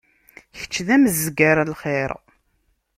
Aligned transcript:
Kečč 0.57 0.75
d 0.87 0.89
amezzgar 0.95 1.57
n 1.61 1.71
lxiṛ. 1.73 2.11